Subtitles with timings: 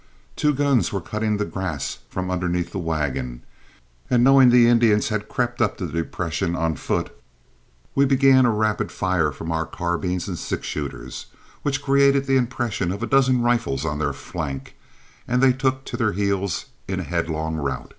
[0.35, 3.43] Two guns were cutting the grass from underneath the wagon,
[4.09, 7.11] and, knowing the Indians had crept up the depression on foot,
[7.93, 11.27] we began a rapid fire from our carbines and six shooters,
[11.61, 14.75] which created the impression of a dozen rifles on their flank,
[15.27, 17.89] and they took to their heels in a headlong rout.